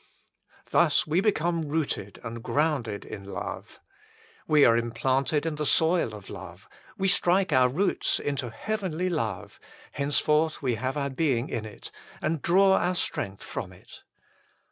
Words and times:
Thus 0.71 1.05
we 1.05 1.21
become 1.21 1.61
rooted 1.61 2.19
and 2.23 2.41
grounded 2.41 3.05
in 3.05 3.23
love. 3.23 3.79
We 4.47 4.65
are 4.65 4.75
implanted 4.75 5.45
in 5.45 5.57
the 5.57 5.65
soil 5.67 6.15
of 6.15 6.27
love: 6.31 6.67
we 6.97 7.07
strike 7.07 7.53
our 7.53 7.69
roots 7.69 8.17
into 8.19 8.49
heavenly 8.49 9.11
love; 9.11 9.59
henceforth 9.91 10.59
we 10.59 10.73
have 10.73 10.97
our 10.97 11.11
being 11.11 11.49
in 11.49 11.65
it 11.67 11.91
and 12.19 12.41
draw 12.41 12.77
our 12.79 12.95
strength 12.95 13.43
from 13.43 13.71
it. 13.71 14.01